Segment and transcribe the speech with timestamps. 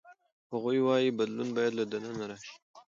[0.51, 2.53] هغه وايي بدلون باید له دننه راشي.